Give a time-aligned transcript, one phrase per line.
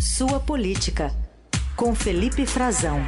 [0.00, 1.10] Sua Política,
[1.74, 3.00] com Felipe Frazão.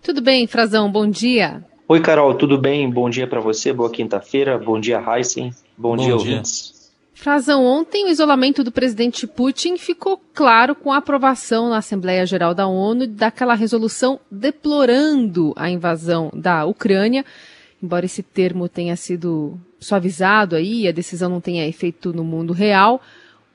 [0.00, 0.88] Tudo bem, Frazão?
[0.88, 1.64] Bom dia.
[1.88, 2.88] Oi, Carol, tudo bem?
[2.88, 6.92] Bom dia para você, boa quinta-feira, bom dia, Heisen, bom, bom dia, dia, ouvintes.
[7.14, 12.54] Frazão, ontem o isolamento do presidente Putin ficou claro com a aprovação na Assembleia Geral
[12.54, 17.24] da ONU daquela resolução deplorando a invasão da Ucrânia
[17.82, 23.00] embora esse termo tenha sido suavizado aí, a decisão não tenha efeito no mundo real.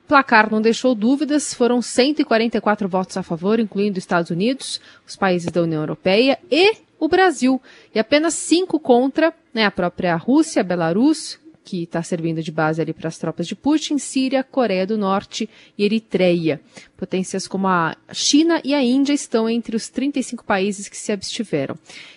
[0.04, 5.50] O placar não deixou dúvidas, foram 144 votos a favor, incluindo Estados Unidos, os países
[5.50, 7.60] da União Europeia e o Brasil,
[7.94, 12.92] e apenas cinco contra, né, a própria Rússia, Belarus, que está servindo de base ali
[12.92, 16.60] para as tropas de Putin, Síria, Coreia do Norte e Eritreia.
[16.96, 21.76] Potências como a China e a Índia estão entre os 35 países que se abstiveram.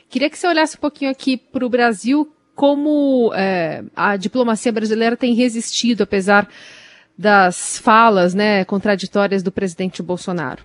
[0.10, 5.16] Queria que você olhasse um pouquinho aqui para o Brasil, como é, a diplomacia brasileira
[5.16, 6.50] tem resistido, apesar
[7.18, 10.64] das falas né, contraditórias do presidente Bolsonaro.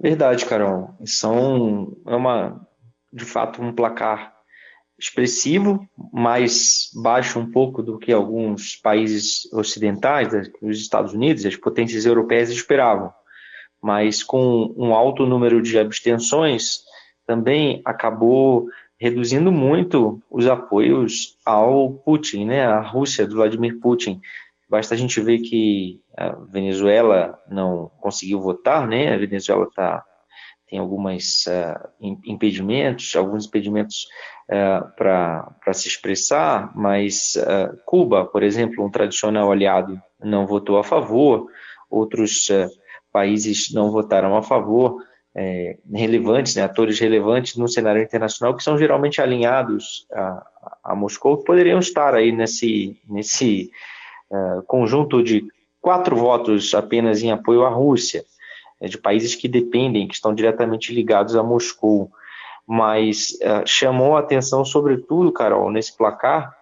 [0.00, 0.94] Verdade, Carol.
[1.04, 2.60] São, é uma,
[3.12, 4.33] de fato, um placar
[5.04, 10.28] expressivo, mais baixo um pouco do que alguns países ocidentais,
[10.62, 13.12] os Estados Unidos as potências europeias esperavam.
[13.82, 16.78] Mas com um alto número de abstenções,
[17.26, 18.66] também acabou
[18.98, 24.20] reduzindo muito os apoios ao Putin, né, à Rússia, do Vladimir Putin.
[24.70, 29.12] Basta a gente ver que a Venezuela não conseguiu votar, né?
[29.12, 30.02] A Venezuela tá,
[30.68, 31.88] tem alguns uh,
[32.24, 34.06] impedimentos, alguns impedimentos
[34.48, 40.84] é, para se expressar, mas é, Cuba, por exemplo, um tradicional aliado, não votou a
[40.84, 41.46] favor,
[41.90, 42.68] outros é,
[43.12, 45.02] países não votaram a favor,
[45.34, 50.46] é, relevantes, né, atores relevantes no cenário internacional, que são geralmente alinhados a,
[50.84, 53.70] a Moscou, que poderiam estar aí nesse, nesse
[54.32, 55.44] é, conjunto de
[55.80, 58.24] quatro votos apenas em apoio à Rússia,
[58.80, 62.10] é, de países que dependem, que estão diretamente ligados a Moscou
[62.66, 66.56] mas uh, chamou a atenção, sobretudo, Carol, nesse placar,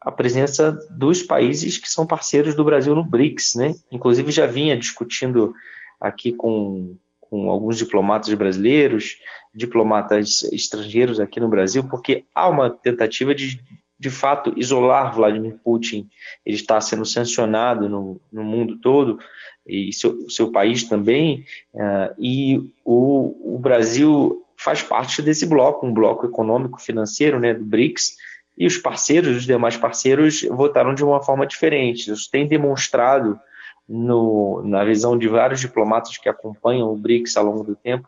[0.00, 3.74] a presença dos países que são parceiros do Brasil no BRICS, né?
[3.92, 5.54] Inclusive já vinha discutindo
[6.00, 9.18] aqui com, com alguns diplomatas brasileiros,
[9.54, 13.60] diplomatas estrangeiros aqui no Brasil, porque há uma tentativa de,
[13.98, 16.08] de fato, isolar Vladimir Putin.
[16.46, 19.18] Ele está sendo sancionado no, no mundo todo,
[19.66, 21.44] e seu, seu país também,
[21.74, 27.64] uh, e o, o Brasil faz parte desse bloco, um bloco econômico financeiro, né, do
[27.64, 28.16] BRICS,
[28.58, 32.10] e os parceiros, os demais parceiros, votaram de uma forma diferente.
[32.10, 33.40] Isso tem demonstrado,
[33.88, 38.06] no, na visão de vários diplomatas que acompanham o BRICS ao longo do tempo,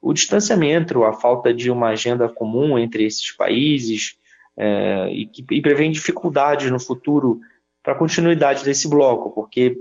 [0.00, 4.16] o distanciamento, a falta de uma agenda comum entre esses países,
[4.56, 7.40] é, e que e prevê dificuldades no futuro
[7.82, 9.76] para a continuidade desse bloco, porque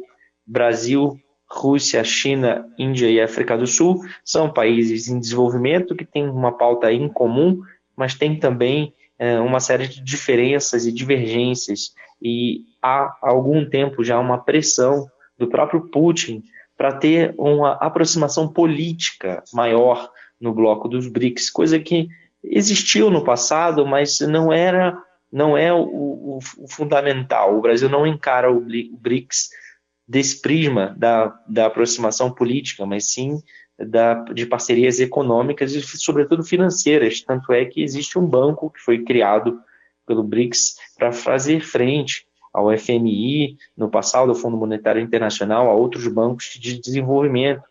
[0.45, 1.19] Brasil,
[1.49, 6.91] Rússia, China, Índia e África do Sul são países em desenvolvimento que têm uma pauta
[6.91, 7.61] em comum,
[7.95, 11.93] mas tem também é, uma série de diferenças e divergências.
[12.21, 16.43] E há algum tempo já uma pressão do próprio Putin
[16.75, 22.07] para ter uma aproximação política maior no bloco dos BRICS, coisa que
[22.43, 24.97] existiu no passado, mas não era,
[25.31, 27.57] não é o, o, o fundamental.
[27.57, 29.49] O Brasil não encara o BRICS
[30.07, 33.41] desse prisma da, da aproximação política, mas sim
[33.77, 37.21] da, de parcerias econômicas e, sobretudo, financeiras.
[37.21, 39.59] Tanto é que existe um banco que foi criado
[40.05, 46.07] pelo BRICS para fazer frente ao FMI, no passado, ao Fundo Monetário Internacional, a outros
[46.07, 47.61] bancos de desenvolvimento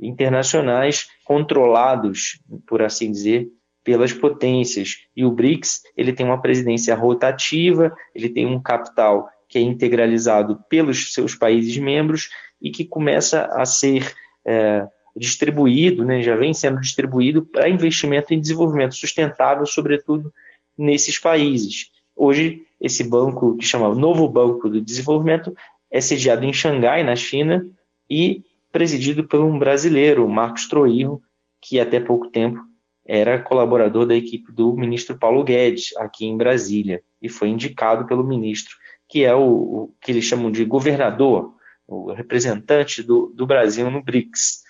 [0.00, 3.48] internacionais controlados, por assim dizer,
[3.84, 5.06] pelas potências.
[5.14, 10.64] E o BRICS ele tem uma presidência rotativa, ele tem um capital que é integralizado
[10.66, 12.30] pelos seus países membros
[12.60, 14.10] e que começa a ser
[14.46, 20.32] é, distribuído, né, já vem sendo distribuído para investimento em desenvolvimento sustentável, sobretudo
[20.76, 21.90] nesses países.
[22.16, 25.54] Hoje, esse banco, que chama Novo Banco do Desenvolvimento,
[25.90, 27.62] é sediado em Xangai, na China,
[28.08, 31.20] e presidido por um brasileiro, Marcos Troirro,
[31.60, 32.58] que até pouco tempo
[33.06, 38.24] era colaborador da equipe do ministro Paulo Guedes, aqui em Brasília, e foi indicado pelo
[38.24, 38.76] ministro
[39.12, 41.52] que é o, o que eles chamam de governador,
[41.86, 44.62] o representante do, do Brasil no BRICS.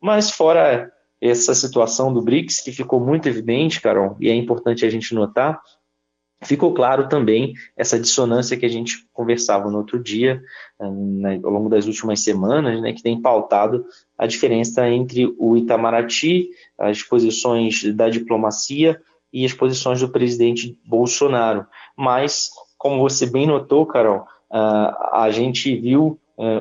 [0.00, 0.88] Mas fora
[1.20, 5.60] essa situação do BRICS, que ficou muito evidente, Carol, e é importante a gente notar,
[6.42, 10.40] ficou claro também essa dissonância que a gente conversava no outro dia,
[10.80, 13.84] né, ao longo das últimas semanas, né, que tem pautado
[14.16, 19.00] a diferença entre o Itamaraty, as posições da diplomacia
[19.32, 21.66] e as posições do presidente Bolsonaro.
[21.96, 26.18] Mas como você bem notou, Carol, a gente viu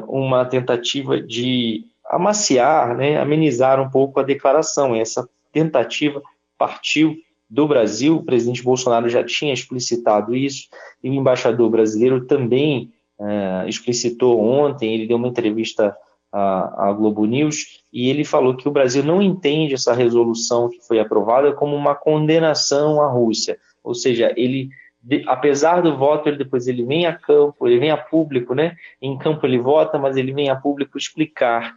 [0.08, 4.96] uma tentativa de amaciar, né, amenizar um pouco a declaração.
[4.96, 6.22] Essa tentativa
[6.58, 7.16] partiu
[7.50, 10.68] do Brasil, o presidente Bolsonaro já tinha explicitado isso,
[11.04, 15.96] e o embaixador brasileiro também uh, explicitou ontem, ele deu uma entrevista
[16.32, 20.86] à, à, Globo News, e ele falou que o Brasil não entende essa resolução que
[20.86, 24.70] foi aprovada como uma condenação à Rússia, ou seja, ele
[25.02, 28.76] de, apesar do voto, ele depois ele vem a campo, ele vem a público, né?
[29.02, 31.74] Em campo ele vota, mas ele vem a público explicar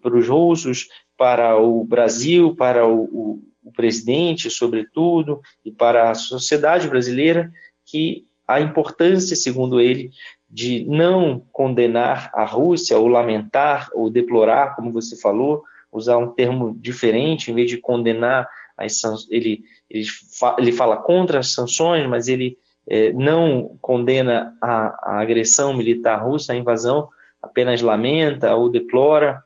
[0.00, 6.14] para os russos, para o Brasil, para o, o, o presidente, sobretudo, e para a
[6.14, 7.52] sociedade brasileira,
[7.84, 10.10] que a importância, segundo ele,
[10.50, 16.76] de não condenar a Rússia, ou lamentar, ou deplorar, como você falou, usar um termo
[16.78, 20.06] diferente, em vez de condenar as ele, ele,
[20.58, 26.52] ele fala contra as sanções, mas ele é, não condena a, a, agressão militar russa,
[26.52, 27.08] a invasão,
[27.40, 29.42] apenas lamenta ou deplora.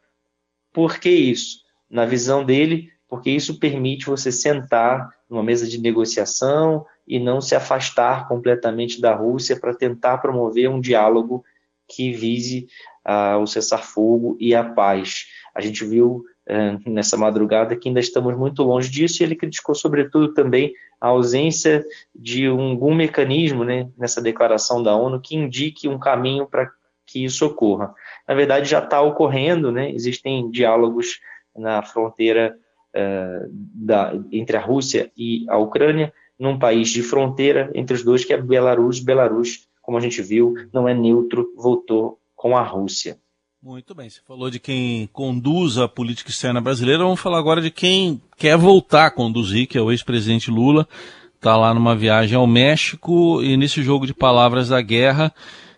[0.72, 1.58] Por que isso?
[1.90, 7.54] Na visão dele, porque isso permite você sentar numa mesa de negociação e não se
[7.54, 11.44] afastar completamente da Rússia para tentar promover um diálogo
[11.88, 12.66] que vise
[13.06, 15.26] uh, o cessar-fogo e a paz.
[15.54, 19.74] A gente viu uh, nessa madrugada que ainda estamos muito longe disso e ele criticou,
[19.74, 25.88] sobretudo, também a ausência de um, algum mecanismo né, nessa declaração da ONU que indique
[25.88, 26.70] um caminho para
[27.06, 27.94] que isso ocorra.
[28.26, 31.20] Na verdade, já está ocorrendo, né, existem diálogos
[31.54, 32.58] na fronteira
[32.96, 38.24] uh, da, entre a Rússia e a Ucrânia, num país de fronteira entre os dois,
[38.24, 39.00] que é Belarus.
[39.00, 43.18] Belarus, como a gente viu, não é neutro, votou com a Rússia.
[43.62, 47.70] Muito bem, você falou de quem conduz a política externa brasileira, vamos falar agora de
[47.70, 50.86] quem quer voltar a conduzir, que é o ex-presidente Lula,
[51.34, 55.34] está lá numa viagem ao México e nesse jogo de palavras da guerra,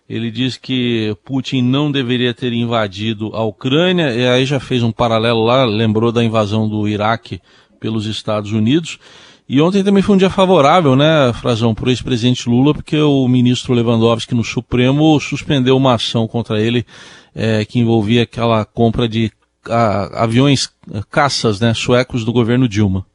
[0.09, 4.91] ele diz que Putin não deveria ter invadido a Ucrânia, e aí já fez um
[4.91, 7.39] paralelo lá, lembrou da invasão do Iraque
[7.79, 8.97] pelos Estados Unidos.
[9.47, 13.27] E ontem também foi um dia favorável, né, Frazão, para o ex-presidente Lula, porque o
[13.27, 16.85] ministro Lewandowski no Supremo suspendeu uma ação contra ele
[17.35, 19.31] é, que envolvia aquela compra de
[19.67, 20.69] a, aviões
[21.09, 23.05] caças né, suecos do governo Dilma.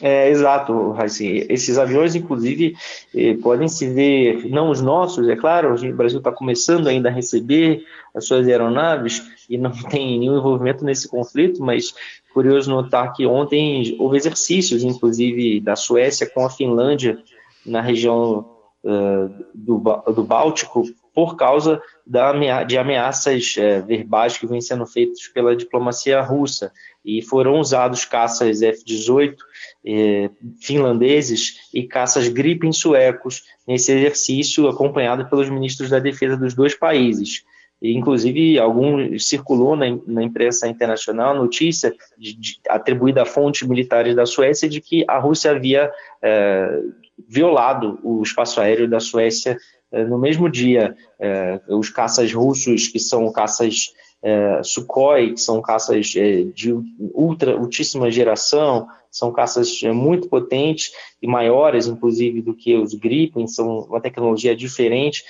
[0.00, 1.24] É, exato, Raíssa.
[1.24, 2.76] Esses aviões, inclusive,
[3.14, 7.12] eh, podem se ver, não os nossos, é claro, o Brasil está começando ainda a
[7.12, 11.94] receber as suas aeronaves e não tem nenhum envolvimento nesse conflito, mas
[12.32, 17.18] curioso notar que ontem houve exercícios, inclusive, da Suécia com a Finlândia
[17.64, 18.50] na região
[18.82, 19.80] uh, do,
[20.12, 26.20] do Báltico, por causa da, de ameaças uh, verbais que vêm sendo feitas pela diplomacia
[26.20, 26.72] russa.
[27.04, 29.36] E foram usados caças F-18
[29.84, 36.74] eh, finlandeses e caças Gripen suecos nesse exercício, acompanhado pelos ministros da defesa dos dois
[36.74, 37.44] países.
[37.82, 43.68] E, inclusive, algum circulou na, na imprensa internacional a notícia de, de, atribuída a fontes
[43.68, 46.80] militares da Suécia de que a Rússia havia eh,
[47.28, 49.58] violado o espaço aéreo da Suécia
[50.02, 50.96] no mesmo dia.
[51.20, 53.92] Eh, os caças russos, que são caças
[54.26, 56.74] é, Sukhoi, que são caças de
[57.12, 63.80] ultra, altíssima geração, são caças muito potentes e maiores, inclusive, do que os Gripen, são
[63.80, 65.22] uma tecnologia diferente,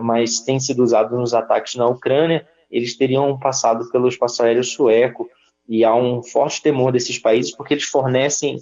[0.00, 2.46] mas têm sido usados nos ataques na Ucrânia.
[2.70, 5.28] Eles teriam passado pelo espaço aéreo sueco
[5.68, 8.58] e há um forte temor desses países porque eles fornecem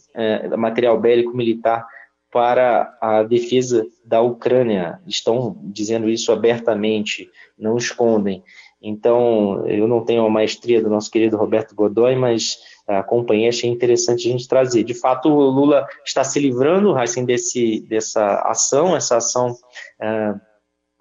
[0.57, 1.87] material bélico militar
[2.30, 5.00] para a defesa da Ucrânia.
[5.06, 8.42] Estão dizendo isso abertamente, não escondem.
[8.80, 14.28] Então, eu não tenho a maestria do nosso querido Roberto Godoy, mas acompanhei, achei interessante
[14.28, 14.85] a gente trazer.
[14.85, 20.40] De fato, o Lula está se livrando, assim, desse, dessa ação, essa ação uh,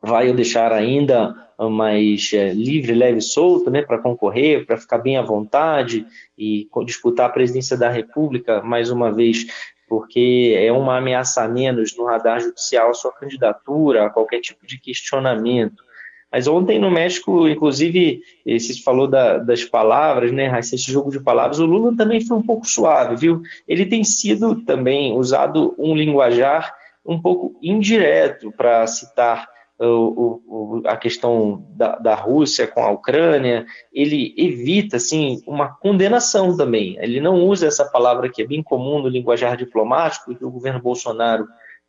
[0.01, 4.97] vai o deixar ainda mais uh, livre, leve e solto, né, para concorrer, para ficar
[4.97, 6.05] bem à vontade
[6.37, 9.45] e disputar a presidência da República, mais uma vez,
[9.87, 14.79] porque é uma ameaça a menos no radar judicial sua candidatura, a qualquer tipo de
[14.79, 15.83] questionamento.
[16.31, 21.59] Mas ontem no México, inclusive, você falou da, das palavras, né, esse jogo de palavras,
[21.59, 23.41] o Lula também foi um pouco suave, viu?
[23.65, 26.75] Ele tem sido também usado um linguajar
[27.05, 29.47] um pouco indireto para citar
[29.85, 36.55] o, o, a questão da, da, Rússia com a Ucrânia, ele evita assim uma condenação
[36.57, 36.97] também.
[36.99, 40.81] Ele não usa essa palavra que é bem comum no linguajar diplomático que o governo
[40.81, 41.47] Bolsonaro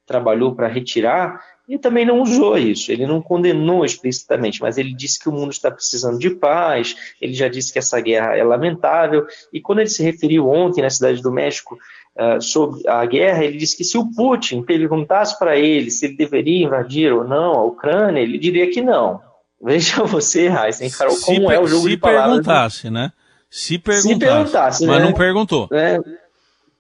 [0.09, 5.19] trabalhou para retirar, e também não usou isso, ele não condenou explicitamente, mas ele disse
[5.19, 9.27] que o mundo está precisando de paz, ele já disse que essa guerra é lamentável,
[9.53, 11.79] e quando ele se referiu ontem na cidade do México
[12.19, 16.17] uh, sobre a guerra, ele disse que se o Putin perguntasse para ele se ele
[16.17, 19.21] deveria invadir ou não a Ucrânia, ele diria que não.
[19.63, 22.37] Veja você, Heisen, Carol, se como é o jogo se de palavras.
[22.37, 23.13] Perguntasse, né?
[23.51, 25.05] Se perguntasse, se perguntasse, mas né?
[25.05, 25.69] não perguntou.
[25.73, 25.99] É,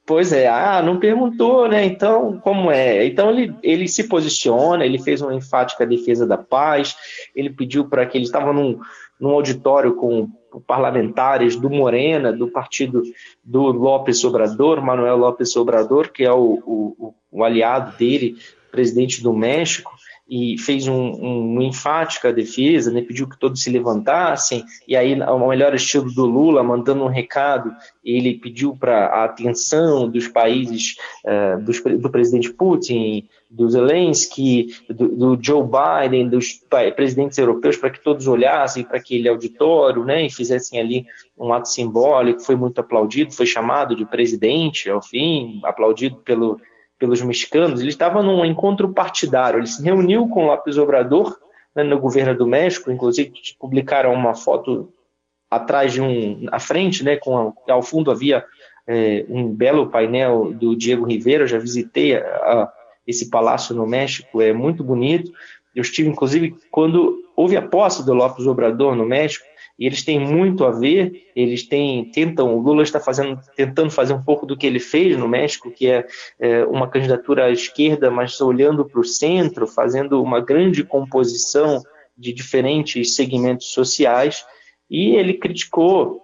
[0.04, 1.84] pois é, ah, não perguntou, né?
[1.84, 3.06] Então, como é?
[3.06, 6.94] Então ele, ele se posiciona, ele fez uma enfática defesa da paz,
[7.34, 8.78] ele pediu para que ele estava num,
[9.18, 10.28] num auditório com
[10.66, 13.02] parlamentares do Morena, do partido
[13.44, 18.36] do Lopes Obrador, Manuel Lopes Obrador, que é o, o, o aliado dele,
[18.70, 19.97] presidente do México,
[20.28, 25.20] e fez um, um, uma enfática defesa, né, pediu que todos se levantassem, e aí,
[25.22, 30.96] ao melhor estilo do Lula, mandando um recado, ele pediu para a atenção dos países,
[31.24, 36.60] uh, dos, do presidente Putin, do Zelensky, do, do Joe Biden, dos
[36.94, 41.06] presidentes europeus, para que todos olhassem para aquele auditório né, e fizessem ali
[41.38, 46.60] um ato simbólico, foi muito aplaudido, foi chamado de presidente, ao fim, aplaudido pelo
[46.98, 49.60] pelos mexicanos, ele estava num encontro partidário.
[49.60, 51.38] Ele se reuniu com López Obrador
[51.74, 54.92] né, no governo do México, inclusive publicaram uma foto
[55.50, 58.44] atrás de um, à frente, né, com a, ao fundo havia
[58.86, 61.46] é, um belo painel do Diego Rivera.
[61.46, 62.72] Já visitei a, a,
[63.06, 65.32] esse palácio no México, é muito bonito.
[65.74, 69.46] Eu estive, inclusive, quando houve a posse do López Obrador no México,
[69.78, 74.12] e eles têm muito a ver, eles têm, tentam, o Lula está fazendo, tentando fazer
[74.12, 76.04] um pouco do que ele fez no México, que é,
[76.40, 81.80] é uma candidatura à esquerda, mas olhando para o centro, fazendo uma grande composição
[82.16, 84.44] de diferentes segmentos sociais,
[84.90, 86.20] e ele criticou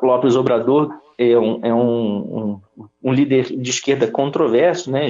[0.00, 5.08] Lopes Obrador, é um, é um, um, um líder de esquerda controverso, né?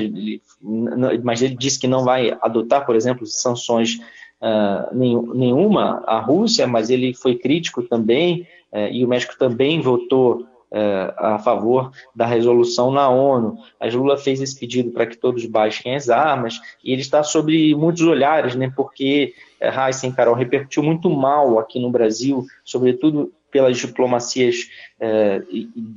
[1.22, 3.98] Mas ele disse que não vai adotar, por exemplo, sanções
[4.44, 10.42] uh, nenhuma à Rússia, mas ele foi crítico também, uh, e o México também votou
[10.42, 13.56] uh, a favor da resolução na ONU.
[13.80, 17.74] A Lula fez esse pedido para que todos baixem as armas, e ele está sob
[17.74, 24.68] muitos olhares, né, porque Heisen, Carol, repercutiu muito mal aqui no Brasil, sobretudo pelas diplomacias
[24.98, 25.40] eh,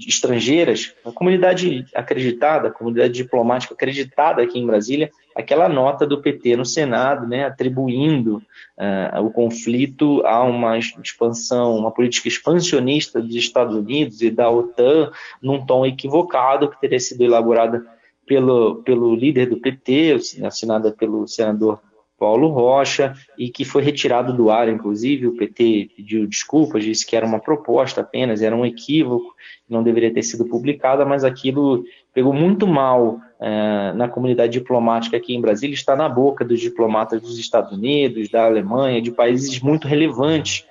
[0.08, 6.56] estrangeiras, a comunidade acreditada, a comunidade diplomática acreditada aqui em Brasília, aquela nota do PT
[6.56, 8.44] no Senado, né, atribuindo
[8.78, 15.12] uh, o conflito a uma expansão, uma política expansionista dos Estados Unidos e da OTAN,
[15.42, 17.84] num tom equivocado, que teria sido elaborada
[18.24, 21.82] pelo, pelo líder do PT, assinada pelo senador
[22.18, 25.28] Paulo Rocha, e que foi retirado do ar, inclusive.
[25.28, 29.36] O PT pediu desculpas, disse que era uma proposta apenas, era um equívoco,
[29.70, 31.84] não deveria ter sido publicada, mas aquilo
[32.14, 37.22] pegou muito mal é, na comunidade diplomática aqui em Brasília, está na boca dos diplomatas
[37.22, 40.66] dos Estados Unidos, da Alemanha, de países muito relevantes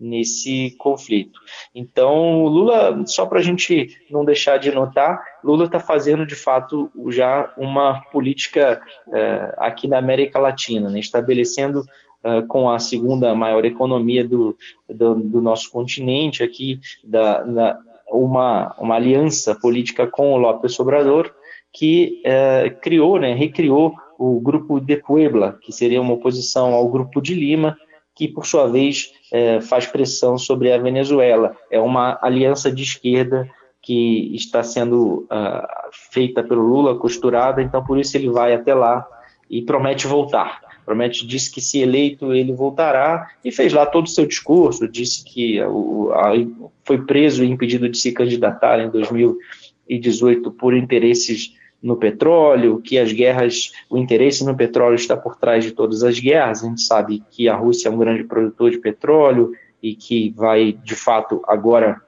[0.00, 1.38] nesse conflito.
[1.74, 6.90] Então, Lula, só para a gente não deixar de notar, Lula está fazendo de fato
[7.08, 8.80] já uma política
[9.12, 11.84] é, aqui na América Latina, né, estabelecendo
[12.24, 14.56] é, com a segunda maior economia do,
[14.88, 17.78] do, do nosso continente aqui, da, da,
[18.10, 21.32] uma, uma aliança política com o López Obrador,
[21.72, 27.22] que é, criou, né, recriou o Grupo de Puebla, que seria uma oposição ao Grupo
[27.22, 27.76] de Lima,
[28.20, 31.56] que, por sua vez, é, faz pressão sobre a Venezuela.
[31.70, 33.48] É uma aliança de esquerda
[33.80, 35.66] que está sendo uh,
[36.12, 39.06] feita pelo Lula, costurada, então por isso ele vai até lá
[39.48, 40.60] e promete voltar.
[40.84, 45.24] Promete, disse que se eleito ele voltará e fez lá todo o seu discurso, disse
[45.24, 51.96] que uh, uh, foi preso e impedido de se candidatar em 2018 por interesses no
[51.96, 56.62] petróleo, que as guerras, o interesse no petróleo está por trás de todas as guerras.
[56.62, 60.72] A gente sabe que a Rússia é um grande produtor de petróleo e que vai,
[60.72, 62.00] de fato, agora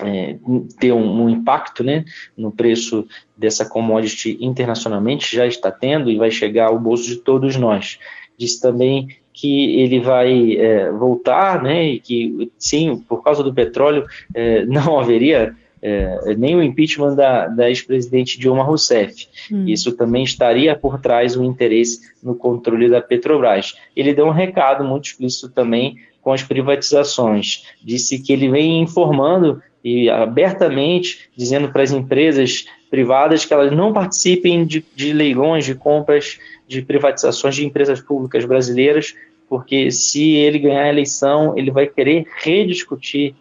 [0.00, 0.36] é,
[0.78, 2.04] ter um, um, impacto né,
[2.36, 7.56] no preço dessa commodity internacionalmente, já está tendo e vai chegar ao bolso de todos
[7.56, 7.98] nós.
[8.36, 14.04] Disse também que ele vai é, voltar, né, e que sim, por causa do petróleo,
[14.34, 19.28] é, não haveria é, nem o impeachment da, da ex-presidente Dilma Rousseff.
[19.50, 19.64] Hum.
[19.66, 23.74] Isso também estaria por trás do interesse no controle da Petrobras.
[23.94, 27.64] Ele deu um recado muito explícito também com as privatizações.
[27.82, 33.92] Disse que ele vem informando e abertamente dizendo para as empresas privadas que elas não
[33.92, 39.14] participem de, de leilões, de compras, de privatizações de empresas públicas brasileiras,
[39.48, 43.34] porque se ele ganhar a eleição, ele vai querer rediscutir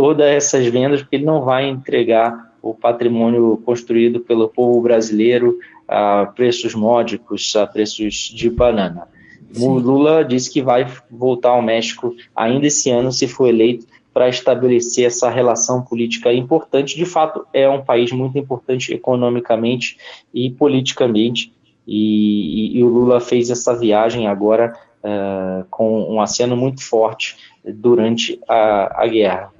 [0.00, 6.26] todas essas vendas, porque ele não vai entregar o patrimônio construído pelo povo brasileiro a
[6.26, 9.08] preços módicos, a preços de banana.
[9.52, 9.66] Sim.
[9.66, 14.28] O Lula disse que vai voltar ao México ainda esse ano, se for eleito, para
[14.28, 16.96] estabelecer essa relação política importante.
[16.96, 19.96] De fato, é um país muito importante economicamente
[20.32, 21.52] e politicamente
[21.90, 27.34] E, e, e o Lula fez essa viagem agora uh, com um aceno muito forte
[27.64, 29.50] durante a, a guerra.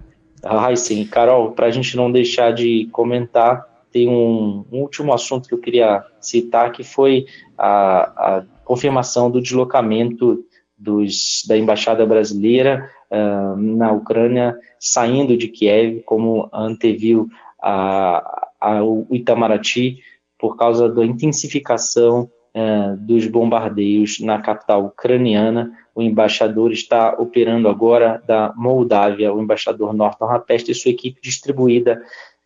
[0.42, 5.48] Ah, sim, Carol, para a gente não deixar de comentar, tem um, um, último assunto
[5.48, 7.26] que eu queria citar, que foi
[7.56, 10.44] a, a confirmação do deslocamento
[10.76, 17.28] dos, da Embaixada Brasileira uh, na Ucrânia, saindo de Kiev, como anteviu
[17.60, 19.98] a, a, o Itamaraty,
[20.38, 25.72] por causa da intensificação uh, dos bombardeios na capital ucraniana.
[25.98, 32.00] O embaixador está operando agora da Moldávia, o embaixador Norton Rapest e sua equipe distribuída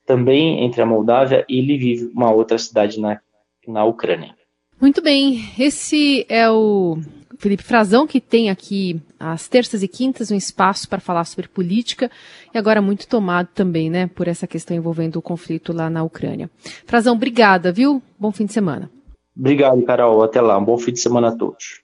[0.07, 3.21] também entre a Moldávia e Lviv, uma outra cidade na,
[3.69, 4.35] na Ucrânia.
[4.81, 6.97] Muito bem, esse é o
[7.37, 12.11] Felipe Frazão, que tem aqui às terças e quintas um espaço para falar sobre política
[12.55, 16.49] e agora muito tomado também, né, por essa questão envolvendo o conflito lá na Ucrânia.
[16.87, 18.03] Frazão, obrigada, viu?
[18.19, 18.91] Bom fim de semana.
[19.37, 20.23] Obrigado, Carol.
[20.23, 20.57] Até lá.
[20.57, 21.82] Um bom fim de semana a todos.